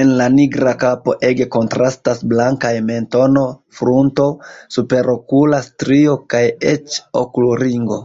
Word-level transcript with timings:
En 0.00 0.10
la 0.20 0.24
nigra 0.34 0.74
kapo 0.82 1.14
ege 1.28 1.46
kontrastas 1.54 2.20
blankaj 2.34 2.74
mentono, 2.90 3.46
frunto, 3.80 4.28
superokula 4.78 5.64
strio 5.72 6.20
kaj 6.36 6.46
eĉ 6.76 7.02
okulringo. 7.26 8.02